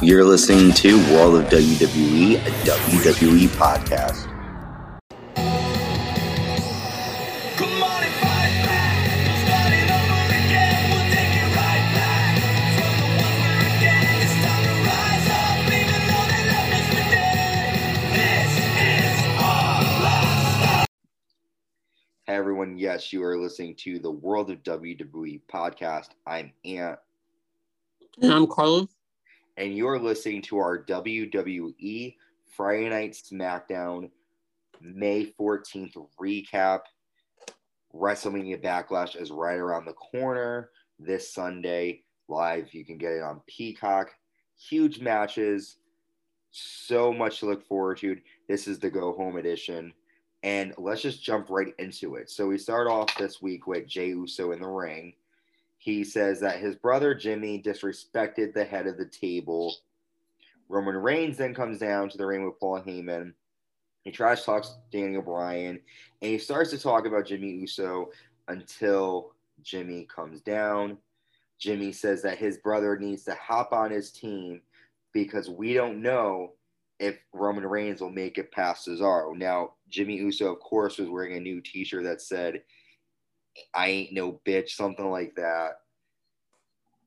[0.00, 4.26] You're listening to World of WWE, a WWE podcast.
[7.56, 9.02] Come on and fight back.
[9.42, 10.90] Start it over again.
[10.90, 12.38] We'll take it right back.
[12.78, 14.22] From the ones we're again.
[14.22, 17.74] It's time to rise up, even though they left us for dead.
[18.14, 20.86] This is our last
[22.26, 26.10] Hey everyone, yes, you are listening to the World of WWE podcast.
[26.24, 26.98] I'm Ant,
[28.22, 28.86] And I'm Carlos.
[29.58, 32.14] And you're listening to our WWE
[32.56, 34.08] Friday Night SmackDown
[34.80, 36.82] May 14th recap.
[37.92, 42.72] WrestleMania Backlash is right around the corner this Sunday live.
[42.72, 44.12] You can get it on Peacock.
[44.56, 45.78] Huge matches,
[46.52, 48.16] so much to look forward to.
[48.48, 49.92] This is the go home edition.
[50.44, 52.30] And let's just jump right into it.
[52.30, 55.14] So we start off this week with Jey Uso in the ring.
[55.78, 59.74] He says that his brother Jimmy disrespected the head of the table.
[60.68, 63.32] Roman Reigns then comes down to the ring with Paul Heyman.
[64.02, 65.80] He trash talks Daniel Bryan,
[66.22, 68.10] and he starts to talk about Jimmy Uso
[68.48, 70.98] until Jimmy comes down.
[71.58, 74.60] Jimmy says that his brother needs to hop on his team
[75.12, 76.52] because we don't know
[76.98, 79.36] if Roman Reigns will make it past Cesaro.
[79.36, 82.62] Now, Jimmy Uso, of course, was wearing a new t shirt that said,
[83.74, 85.80] I ain't no bitch, something like that.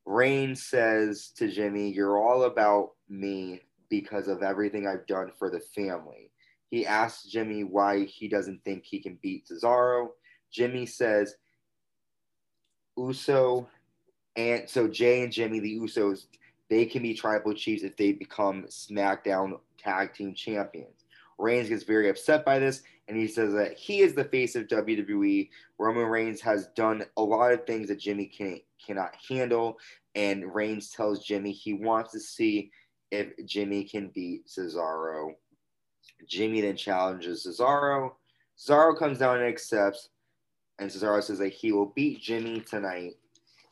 [0.05, 5.59] Reigns says to Jimmy, You're all about me because of everything I've done for the
[5.59, 6.31] family.
[6.69, 10.09] He asks Jimmy why he doesn't think he can beat Cesaro.
[10.51, 11.35] Jimmy says,
[12.97, 13.67] Uso,
[14.35, 16.25] and so Jey and Jimmy, the Usos,
[16.69, 21.00] they can be tribal chiefs if they become SmackDown tag team champions.
[21.39, 24.67] Reigns gets very upset by this, and he says that he is the face of
[24.67, 25.49] WWE.
[25.79, 29.77] Roman Reigns has done a lot of things that Jimmy can, cannot handle,
[30.15, 32.71] and Reigns tells Jimmy he wants to see
[33.11, 35.31] if Jimmy can beat Cesaro.
[36.27, 38.11] Jimmy then challenges Cesaro.
[38.57, 40.09] Cesaro comes down and accepts,
[40.79, 43.13] and Cesaro says that he will beat Jimmy tonight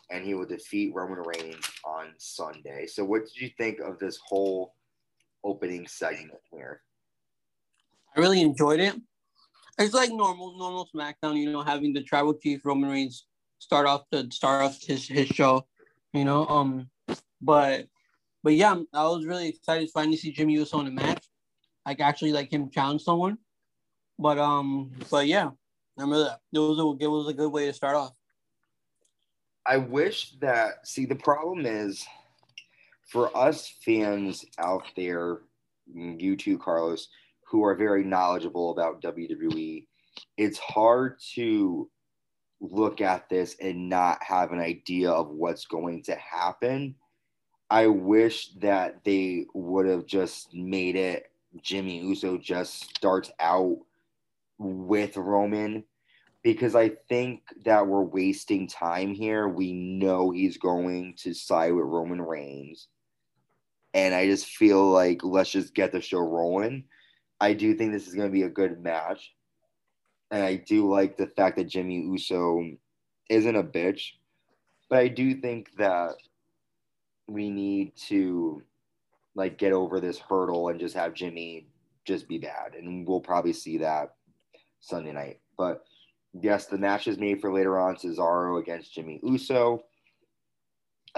[0.09, 2.87] and he will defeat Roman Reigns on Sunday.
[2.87, 4.73] So, what did you think of this whole
[5.43, 6.81] opening segment here?
[8.15, 8.95] I really enjoyed it.
[9.77, 13.25] It's like normal, normal SmackDown, you know, having the tribal chief Roman Reigns
[13.59, 15.65] start off the start off his his show,
[16.13, 16.45] you know.
[16.47, 16.89] Um,
[17.41, 17.87] but
[18.43, 21.23] but yeah, I was really excited to finally see Jimmy Uso in a match.
[21.85, 23.37] Like actually, like him challenge someone.
[24.17, 25.51] But um, but yeah,
[25.97, 28.13] remember that it was a it was a good way to start off.
[29.65, 32.03] I wish that, see, the problem is
[33.07, 35.41] for us fans out there,
[35.93, 37.07] you too, Carlos,
[37.49, 39.85] who are very knowledgeable about WWE,
[40.37, 41.89] it's hard to
[42.61, 46.95] look at this and not have an idea of what's going to happen.
[47.69, 51.29] I wish that they would have just made it
[51.61, 53.77] Jimmy Uso just starts out
[54.57, 55.83] with Roman
[56.43, 59.47] because I think that we're wasting time here.
[59.47, 62.87] We know he's going to side with Roman Reigns.
[63.93, 66.85] And I just feel like let's just get the show rolling.
[67.39, 69.33] I do think this is going to be a good match.
[70.31, 72.63] And I do like the fact that Jimmy Uso
[73.29, 74.11] isn't a bitch.
[74.89, 76.15] But I do think that
[77.27, 78.63] we need to
[79.35, 81.67] like get over this hurdle and just have Jimmy
[82.05, 82.75] just be bad.
[82.77, 84.15] And we'll probably see that
[84.79, 85.39] Sunday night.
[85.57, 85.83] But
[86.33, 89.83] yes, the match is made for later on Cesaro against Jimmy Uso.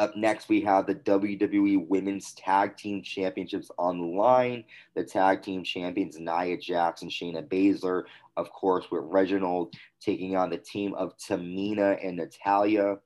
[0.01, 4.63] Up next, we have the WWE Women's Tag Team Championships on the line.
[4.95, 10.50] The tag team champions Nia Jax and Shayna Baszler, of course, with Reginald taking on
[10.50, 12.97] the team of Tamina and Natalya.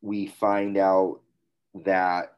[0.00, 1.20] We find out
[1.84, 2.36] that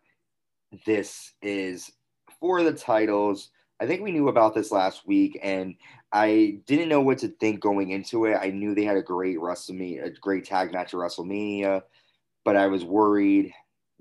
[0.85, 1.93] this is
[2.41, 3.51] for the titles.
[3.79, 5.77] I think we knew about this last week, and
[6.13, 8.39] I didn't know what to think going into it.
[8.43, 11.83] I knew they had a great WrestleMania, a great tag match at WrestleMania,
[12.45, 13.53] but I was worried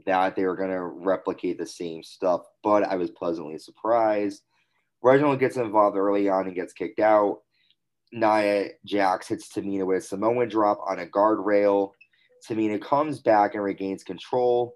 [0.06, 2.42] that they were going to replicate the same stuff.
[2.64, 4.44] But I was pleasantly surprised.
[5.02, 7.40] Reginald gets involved early on and gets kicked out.
[8.12, 11.92] Nia Jax hits Tamina with a Samoan drop on a guardrail.
[12.48, 14.76] Tamina comes back and regains control.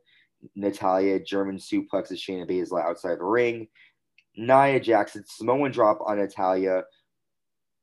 [0.56, 3.68] Natalya German suplexes Shayna Baszler outside the ring.
[4.38, 6.84] Nia Jax Jackson Samoan drop on Natalya,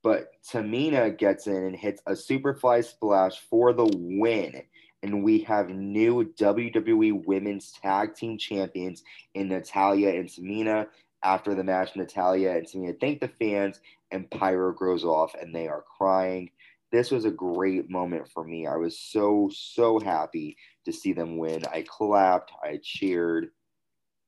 [0.03, 4.63] but Tamina gets in and hits a superfly splash for the win.
[5.03, 9.03] And we have new WWE Women's Tag Team Champions
[9.35, 10.87] in Natalya and Tamina.
[11.25, 15.69] After the match, Natalya and Tamina thank the fans, and Pyro goes off, and they
[15.69, 16.51] are crying.
[16.93, 18.67] This was a great moment for me.
[18.67, 21.65] I was so, so happy to see them win.
[21.73, 23.49] I clapped, I cheered.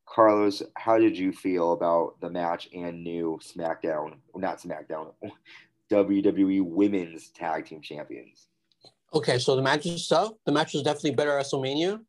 [0.06, 5.12] Carlos, how did you feel about the match and new SmackDown, not SmackDown,
[5.92, 8.48] WWE Women's Tag Team Champions?
[9.14, 12.00] Okay, so the match itself, the match was definitely better at WrestleMania,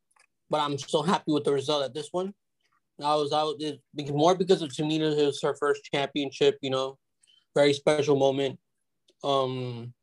[0.50, 2.34] but I'm so happy with the result at this one.
[3.04, 3.80] I was out it,
[4.12, 6.98] more because of Tamina, it was her first championship, you know,
[7.54, 8.58] very special moment.
[9.24, 9.94] Um,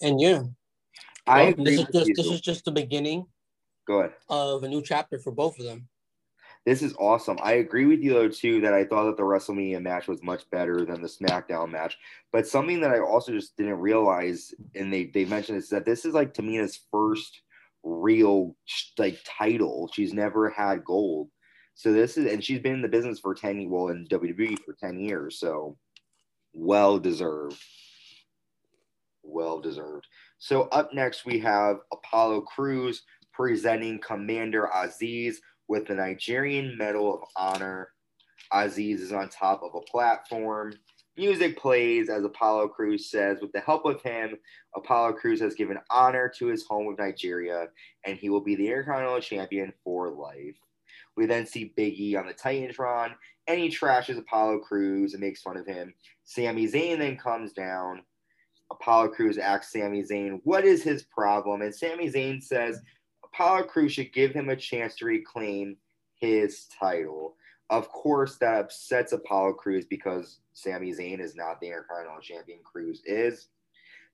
[0.00, 0.44] and yeah,
[1.26, 2.14] I well, this is just you.
[2.14, 3.26] this is just the beginning
[3.86, 4.12] Go ahead.
[4.30, 5.88] of a new chapter for both of them.
[6.66, 7.38] This is awesome.
[7.42, 10.48] I agree with you though too that I thought that the WrestleMania match was much
[10.50, 11.96] better than the SmackDown match.
[12.32, 16.04] But something that I also just didn't realize, and they they mentioned is that this
[16.04, 17.40] is like Tamina's first
[17.82, 18.54] real
[18.98, 19.90] like title.
[19.92, 21.30] She's never had gold.
[21.74, 24.74] So this is and she's been in the business for 10 well in WWE for
[24.74, 25.38] 10 years.
[25.38, 25.78] So
[26.52, 27.56] well deserved.
[29.22, 30.06] Well deserved.
[30.38, 33.02] So up next we have Apollo Crews
[33.32, 35.36] presenting Commander Azeez
[35.70, 37.90] with the Nigerian Medal of Honor.
[38.52, 40.72] Azeez is on top of a platform.
[41.16, 44.36] Music plays as Apollo Crews says, with the help of him,
[44.74, 47.68] Apollo Crews has given honor to his home of Nigeria,
[48.04, 50.56] and he will be the Intercontinental Champion for life.
[51.16, 53.12] We then see Big E on the Titantron,
[53.46, 55.94] and he trashes Apollo Crews and makes fun of him.
[56.24, 58.02] Sami Zayn then comes down.
[58.72, 61.62] Apollo Crews asks Sami Zayn, what is his problem?
[61.62, 62.80] And Sami Zayn says,
[63.32, 65.76] Apollo Crews should give him a chance to reclaim
[66.16, 67.36] his title.
[67.70, 72.58] Of course, that upsets Apollo Crews because Sami Zayn is not the Intercontinental Champion.
[72.64, 73.48] Crews is.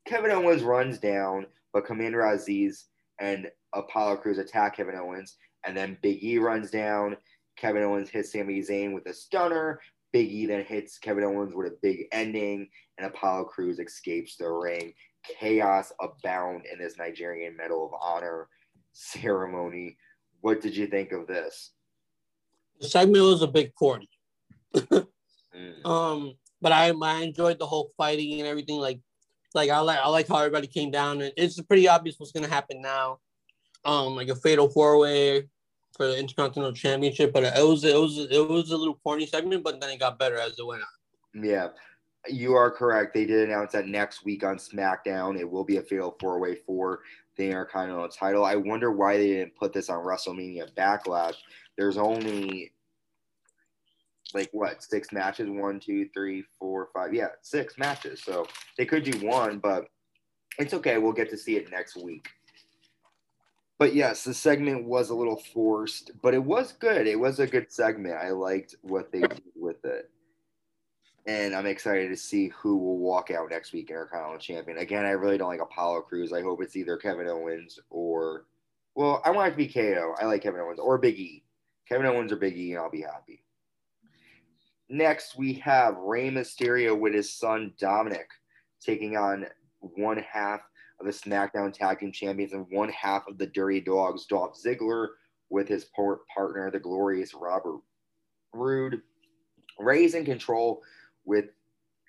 [0.06, 2.84] Kevin Owens runs down, but Commander Azeez
[3.18, 7.16] and Apollo Crews attack Kevin Owens, and then Big E runs down.
[7.56, 9.80] Kevin Owens hits Sami Zayn with a stunner.
[10.12, 12.68] Big E then hits Kevin Owens with a big ending,
[12.98, 14.92] and Apollo Crews escapes the ring.
[15.24, 18.48] Chaos abound in this Nigerian Medal of Honor
[18.96, 19.96] ceremony.
[20.40, 21.72] What did you think of this?
[22.80, 24.08] The segment was a big corny.
[24.74, 25.86] Mm.
[25.86, 28.78] Um, but I I enjoyed the whole fighting and everything.
[28.78, 29.00] Like,
[29.54, 32.48] like I like I like how everybody came down, and it's pretty obvious what's gonna
[32.48, 33.20] happen now.
[33.84, 35.48] Um, like a fatal four way
[35.96, 39.64] for the Intercontinental Championship, but it was it was it was a little corny segment,
[39.64, 41.42] but then it got better as it went on.
[41.42, 41.68] Yeah,
[42.28, 43.14] you are correct.
[43.14, 46.56] They did announce that next week on SmackDown it will be a fatal four way
[46.66, 47.00] for
[47.36, 48.44] the Intercontinental title.
[48.44, 51.36] I wonder why they didn't put this on WrestleMania Backlash.
[51.76, 52.72] There's only
[54.34, 55.48] like what six matches?
[55.48, 57.14] One, two, three, four, five.
[57.14, 58.22] Yeah, six matches.
[58.22, 58.46] So
[58.76, 59.88] they could do one, but
[60.58, 60.98] it's okay.
[60.98, 62.28] We'll get to see it next week.
[63.78, 67.06] But yes, the segment was a little forced, but it was good.
[67.06, 68.16] It was a good segment.
[68.16, 70.10] I liked what they did with it.
[71.26, 74.78] And I'm excited to see who will walk out next week Intercontinental Champion.
[74.78, 76.32] Again, I really don't like Apollo Crews.
[76.32, 78.44] I hope it's either Kevin Owens or,
[78.94, 80.14] well, I want it to be KO.
[80.20, 81.42] I like Kevin Owens or Big E.
[81.88, 83.42] Kevin Owens or Big E, and I'll be happy.
[84.88, 88.30] Next, we have Rey Mysterio with his son Dominik
[88.80, 89.46] taking on
[89.80, 90.60] one half
[91.00, 95.08] of the SmackDown Tag Team Champions and one half of the Dirty Dogs, Dolph Ziggler,
[95.50, 97.80] with his partner, the glorious Robert
[98.52, 99.02] Roode.
[99.78, 100.82] Rey's in control
[101.26, 101.46] with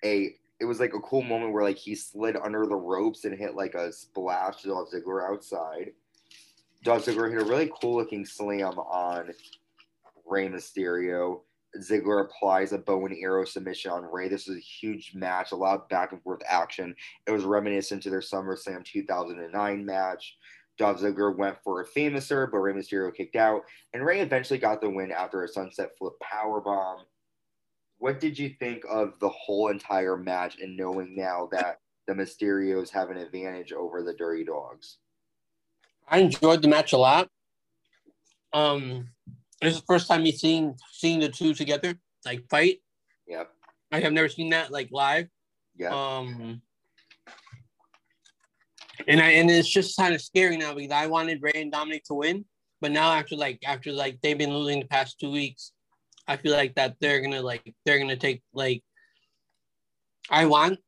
[0.04, 0.36] a.
[0.60, 3.54] It was like a cool moment where like he slid under the ropes and hit
[3.54, 5.92] like a splash to Dolph Ziggler outside.
[6.84, 9.34] Dolph Ziggler hit a really cool looking slam on
[10.25, 11.42] Rey Mysterio.
[11.80, 14.30] Ziggler applies a bow and arrow submission on Rey.
[14.30, 16.95] This was a huge match, a lot of back and forth action.
[17.28, 20.38] It was reminiscent to their SummerSlam 2009 match.
[20.78, 24.80] Dolph Ziggler went for a Fameasser, but Rey Mysterio kicked out, and Rey eventually got
[24.80, 27.00] the win after a sunset flip powerbomb.
[27.99, 32.92] What did you think of the whole entire match, and knowing now that the Mysterios
[32.92, 34.97] have an advantage over the Dirty Dogs?
[36.07, 37.30] I enjoyed the match a lot.
[38.54, 39.09] Um,
[39.61, 42.80] this is the first time me seeing seeing the two together like fight.
[43.27, 43.49] Yep.
[43.92, 45.27] I have never seen that like live.
[45.75, 45.89] Yeah.
[45.89, 46.61] Um,
[49.07, 52.04] and I and it's just kind of scary now because I wanted Rey and Dominik
[52.06, 52.45] to win,
[52.81, 55.71] but now after like after like they've been losing the past two weeks,
[56.28, 58.84] I feel like that they're gonna like they're gonna take like.
[60.30, 60.80] I want.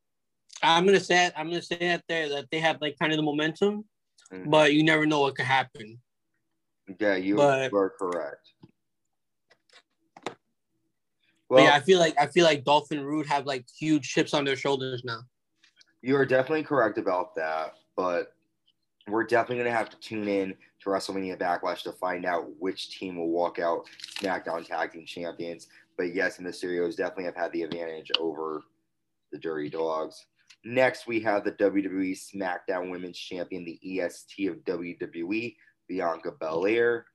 [0.61, 1.33] I'm gonna say it.
[1.37, 3.85] I'm gonna say it there that they have like kind of the momentum,
[4.33, 4.49] Mhm.
[4.51, 6.01] but you never know what could happen.
[6.99, 8.51] yeah, you but- are correct.
[11.47, 14.33] Well, yeah, I feel like I feel like Dolph and Roode have like huge chips
[14.33, 15.21] on their shoulders now.
[16.01, 18.33] You are definitely correct about that, but
[19.07, 22.97] we're definitely going to have to tune in to WrestleMania Backlash to find out which
[22.97, 23.85] team will walk out
[24.19, 25.67] SmackDown Tag Team Champions.
[25.97, 28.63] But yes, the Mysterios definitely have had the advantage over
[29.31, 30.25] the Dirty Dogs.
[30.65, 35.55] Next, we have the WWE SmackDown Women's Champion, the EST of WWE,
[35.87, 37.05] Bianca Belair.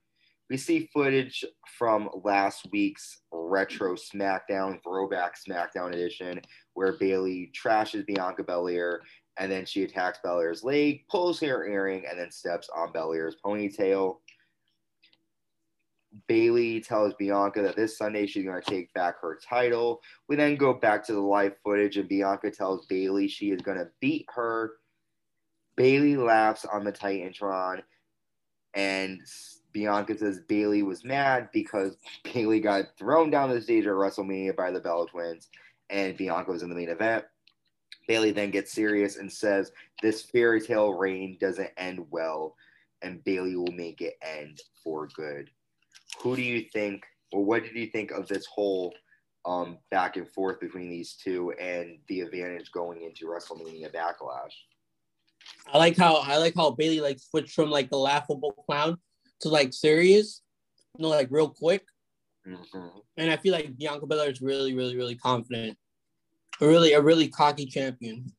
[0.50, 1.44] we see footage
[1.78, 6.40] from last week's retro SmackDown, throwback SmackDown edition,
[6.72, 9.00] where Bayley trashes Bianca Belair
[9.36, 14.18] and then she attacks Belair's leg, pulls her earring, and then steps on Belair's ponytail.
[16.28, 20.00] Bayley tells Bianca that this Sunday she's going to take back her title.
[20.28, 23.78] We then go back to the live footage, and Bianca tells Bayley she is going
[23.78, 24.74] to beat her.
[25.76, 27.82] Bayley laughs on the Titantron,
[28.74, 29.20] and
[29.72, 34.70] Bianca says Bayley was mad because Bayley got thrown down the stage at WrestleMania by
[34.70, 35.48] the Bella Twins,
[35.90, 37.24] and Bianca was in the main event.
[38.06, 42.56] Bayley then gets serious and says this fairy tale reign doesn't end well,
[43.02, 45.50] and Bayley will make it end for good.
[46.20, 48.94] Who do you think, or what did you think of this whole
[49.46, 54.52] um, back and forth between these two and the advantage going into WrestleMania Backlash?
[55.72, 58.98] I like how I like how Bayley like switched from like the laughable clown
[59.40, 60.42] to like serious,
[60.96, 61.84] you know, like real quick.
[62.46, 63.02] Mhm.
[63.16, 65.78] And I feel like Bianca Belair is really, really, really confident.
[66.60, 68.32] A really, a really cocky champion.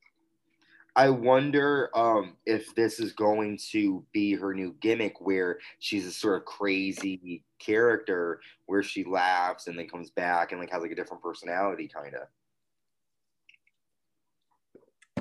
[0.96, 6.12] I wonder um, if this is going to be her new gimmick where she's a
[6.12, 10.92] sort of crazy character where she laughs and then comes back and like has like
[10.92, 12.28] a different personality kind of.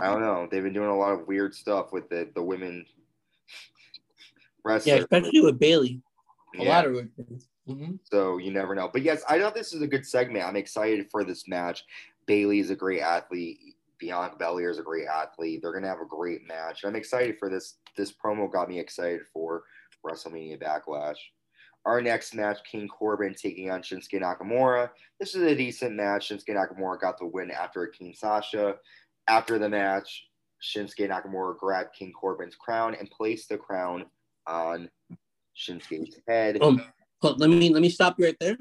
[0.00, 0.46] I don't know.
[0.48, 2.84] They've been doing a lot of weird stuff with the the women
[4.64, 4.96] wrestling.
[4.96, 6.00] Yeah, especially with Bayley.
[6.58, 6.68] A Yeah.
[6.68, 7.48] lot of weird things.
[7.68, 7.98] Mhm.
[8.04, 8.90] So you never know.
[8.92, 10.44] But yes, I thought this is a good segment.
[10.44, 11.82] I'm excited for this match.
[12.26, 13.58] Bayley is a great athlete.
[13.98, 15.60] Bianca Belair is a great athlete.
[15.62, 16.84] They're gonna have a great match.
[16.84, 17.76] I'm excited for this.
[17.96, 19.64] This promo got me excited for
[20.04, 21.16] WrestleMania Backlash.
[21.86, 24.90] Our next match, King Corbin taking on Shinsuke Nakamura.
[25.20, 26.28] This is a decent match.
[26.28, 28.76] Shinsuke Nakamura got the win after a Kinshasa.
[29.28, 30.28] After the match,
[30.62, 34.06] Shinsuke Nakamura grabbed King Corbin's crown and placed the crown
[34.46, 34.88] on
[35.56, 36.58] Shinsuke's head.
[36.62, 36.82] Um,
[37.22, 38.56] let me let me stop you right there.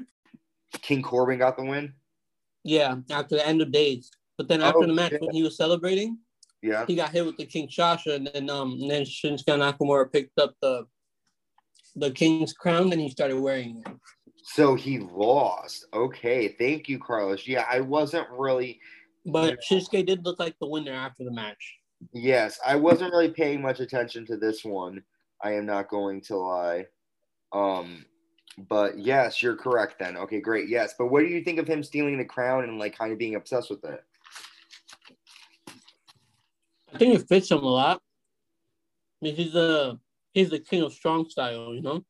[0.82, 1.94] King Corbin got the win.
[2.64, 4.10] Yeah, after the end of days.
[4.36, 5.18] But then after Oh, the match, yeah.
[5.20, 6.18] when he was celebrating,
[6.62, 6.86] Yeah.
[6.86, 10.54] he got hit with the Kinshasa, and then um, and then Shinsuke Nakamura picked up
[10.60, 10.86] the
[11.96, 13.92] the King's crown, and he started wearing it.
[14.42, 15.86] So he lost.
[15.94, 16.48] Okay.
[16.48, 17.46] Thank you, Carlos.
[17.46, 18.80] Yeah, I wasn't really.
[19.26, 21.74] But Shinsuke did look like the winner after the match.
[22.12, 25.02] Yes, I wasn't really paying much attention to this one.
[25.42, 26.86] I am not going to lie.
[27.52, 28.04] Um,
[28.68, 30.16] but yes, you're correct then.
[30.16, 30.68] Okay, great.
[30.68, 33.18] Yes, but what do you think of him stealing the crown and like kind of
[33.18, 34.02] being obsessed with it?
[36.92, 38.00] I think it fits him a lot.
[39.20, 39.98] I mean, he's a
[40.32, 42.04] he's the king of strong style, you know.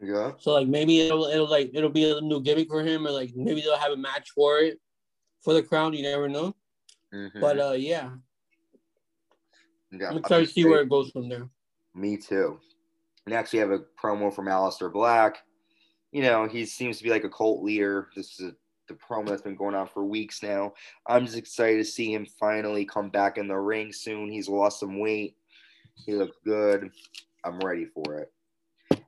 [0.00, 0.32] Yeah.
[0.38, 3.32] So like maybe it'll it'll like it'll be a new gimmick for him, or like
[3.36, 4.80] maybe they'll have a match for it
[5.42, 5.94] for the crown.
[5.94, 6.54] You never know.
[7.14, 7.40] Mhm.
[7.40, 8.10] But uh, yeah,
[9.92, 11.48] Yeah, I'm excited to see where it goes from there.
[11.94, 12.58] Me too.
[13.26, 15.38] Next, we have a promo from Aleister Black.
[16.14, 18.08] You know, he seems to be like a cult leader.
[18.14, 18.54] This is a,
[18.86, 20.72] the promo that's been going on for weeks now.
[21.08, 24.30] I'm just excited to see him finally come back in the ring soon.
[24.30, 25.36] He's lost some weight.
[26.06, 26.92] He looks good.
[27.42, 28.32] I'm ready for it.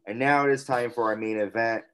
[0.09, 1.85] And now it is time for our main event.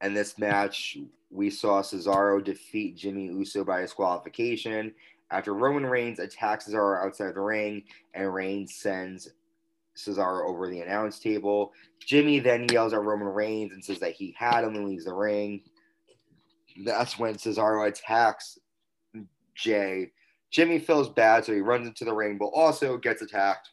[0.00, 0.98] And this match,
[1.30, 4.92] we saw Cesaro defeat Jimmy Uso by disqualification
[5.30, 7.84] after Roman Reigns attacks Cesaro outside the ring,
[8.14, 9.28] and Reigns sends
[9.98, 11.72] Cesaro over the announce table.
[12.00, 15.14] Jimmy then yells at Roman Reigns and says that he had him and leaves the
[15.14, 15.60] ring.
[16.84, 18.58] That's when Cesaro attacks
[19.54, 20.12] Jey.
[20.50, 23.70] Jimmy feels bad, so he runs into the ring, but also gets attacked.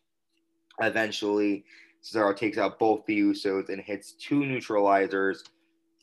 [0.81, 1.63] Eventually,
[2.03, 5.43] Cesaro takes out both the Usos and hits two neutralizers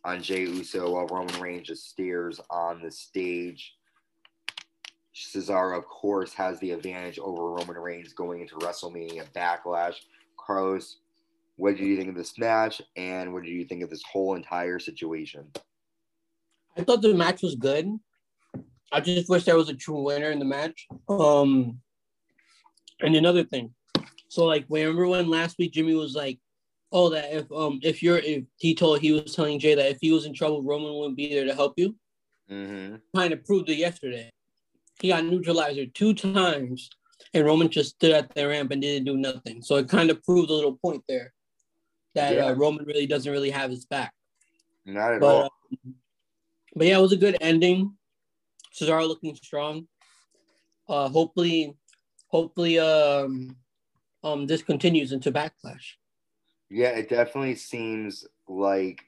[0.05, 3.75] on Jey Uso while Roman Reigns just stares on the stage.
[5.15, 9.97] Cesaro, of course, has the advantage over Roman Reigns going into WrestleMania Backlash.
[10.53, 10.99] Carlos,
[11.57, 14.35] what did you think of this match, and what did you think of this whole
[14.35, 15.47] entire situation?
[16.77, 17.89] I thought the match was good.
[18.93, 20.87] I just wish there was a true winner in the match.
[21.09, 21.81] Um,
[23.01, 23.73] and another thing,
[24.29, 26.39] so like remember when last week Jimmy was like,
[26.93, 29.99] "Oh, that if um if you're if he told he was telling Jey that if
[30.03, 31.97] he was in trouble, Roman wouldn't be there to help you."
[32.51, 32.97] Mm-hmm.
[33.17, 34.31] Kind of proved it yesterday.
[35.01, 36.91] He got neutralizer two times,
[37.35, 39.63] and Roman just stood at the ramp and didn't do nothing.
[39.63, 41.33] So it kind of proved a little point there
[42.15, 42.47] that Yeah.
[42.47, 44.13] uh, Roman really doesn't really have his back.
[44.85, 45.51] Not at But all.
[45.85, 45.95] um,
[46.75, 47.97] but yeah, it was a good ending.
[48.75, 49.87] Cesaro looking strong.
[50.89, 51.77] Uh, hopefully,
[52.29, 53.57] hopefully, um,
[54.25, 55.95] um, this continues into Backlash.
[56.71, 59.03] Yeah, it definitely seems like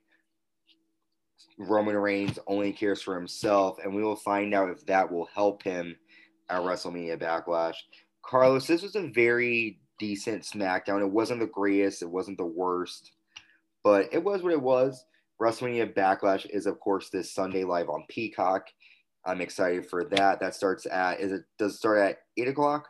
[1.59, 5.63] Roman Reigns only cares for himself, and we will find out if that will help
[5.63, 5.97] him
[6.51, 7.77] at WrestleMania Backlash.
[8.27, 11.01] Carlos, this was a very decent SmackDown.
[11.01, 13.13] It wasn't the greatest, it wasn't the worst,
[13.83, 15.05] but it was what it was.
[15.41, 18.67] WrestleMania Backlash is, of course, this Sunday live on Peacock.
[19.27, 20.41] I'm excited for that.
[20.41, 22.89] That starts at is it does it start at eight o'clock?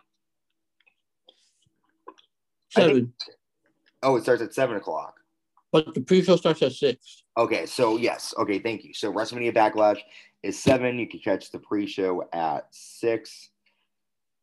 [2.76, 3.12] I think- Seven.
[4.02, 5.14] Oh, it starts at seven o'clock.
[5.72, 7.24] But the pre-show starts at six.
[7.36, 8.92] Okay, so yes, okay, thank you.
[8.94, 10.00] So WrestleMania Backlash
[10.42, 10.98] is seven.
[10.98, 13.50] You can catch the pre-show at six.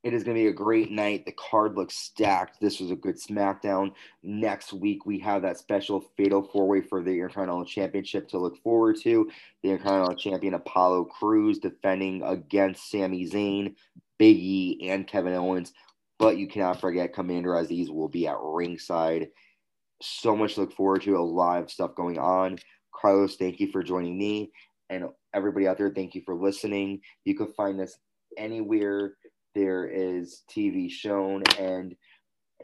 [0.04, 1.26] It is going to be a great night.
[1.26, 2.60] The card looks stacked.
[2.60, 3.94] This was a good SmackDown.
[4.24, 8.58] Next week we have that special Fatal Four Way for the Intercontinental Championship to look
[8.64, 9.30] forward to.
[9.62, 13.76] The Intercontinental Champion Apollo Crews defending against Sami Zayn,
[14.18, 15.72] Big E, and Kevin Owens.
[16.18, 19.30] But you cannot forget Commander Azeez will be at ringside.
[20.02, 21.16] So much to look forward to.
[21.16, 22.58] A lot of stuff going on.
[22.92, 24.52] Carlos, thank you for joining me.
[24.90, 27.02] And everybody out there, thank you for listening.
[27.24, 27.98] You can find us
[28.38, 29.14] anywhere
[29.56, 31.96] there is TV shown and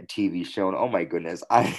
[0.03, 0.75] TV shown.
[0.75, 1.43] Oh my goodness.
[1.49, 1.77] I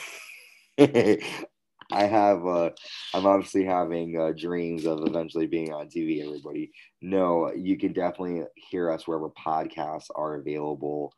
[1.91, 2.71] I have uh
[3.15, 6.71] I'm obviously having uh, dreams of eventually being on TV, everybody.
[7.01, 11.13] No, you can definitely hear us wherever podcasts are available.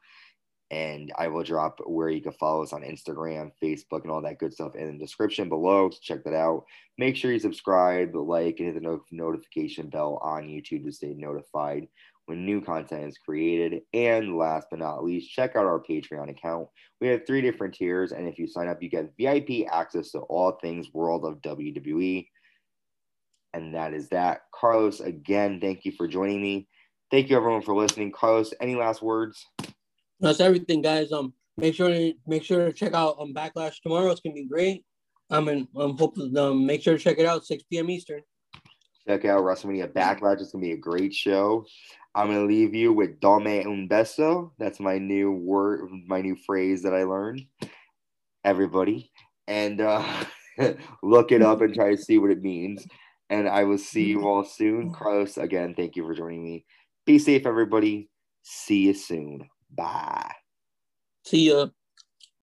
[0.72, 4.38] And I will drop where you can follow us on Instagram, Facebook, and all that
[4.38, 5.90] good stuff in the description below.
[6.00, 6.62] Check that out.
[6.96, 11.12] Make sure you subscribe, like, and hit the no- notification bell on YouTube to stay
[11.12, 11.88] notified
[12.30, 13.82] when new content is created.
[13.92, 16.68] And last but not least, check out our Patreon account.
[17.00, 20.20] We have three different tiers, and if you sign up, you get VIP access to
[20.20, 22.28] all things World of WWE.
[23.52, 24.42] And that is that.
[24.54, 26.68] Carlos, again, thank you for joining me.
[27.10, 28.12] Thank you everyone for listening.
[28.12, 29.44] Carlos, any last words?
[30.20, 31.10] That's everything, guys.
[31.10, 34.08] Um, make sure to make sure to check out um Backlash tomorrow.
[34.12, 34.84] It's gonna be great.
[35.30, 37.90] Um, and um, hope um, make sure to check it out 6 p.m.
[37.90, 38.20] Eastern.
[39.08, 40.40] Check out WrestleMania Backlash.
[40.40, 41.66] It's gonna be a great show.
[42.14, 44.50] I'm gonna leave you with Dome un beso.
[44.58, 47.42] That's my new word, my new phrase that I learned.
[48.44, 49.12] Everybody,
[49.46, 50.24] and uh,
[51.02, 52.86] look it up and try to see what it means.
[53.28, 54.92] And I will see you all soon.
[54.94, 56.64] Carlos, again, thank you for joining me.
[57.06, 58.10] Be safe, everybody.
[58.42, 59.48] See you soon.
[59.70, 60.30] Bye.
[61.24, 61.68] See ya.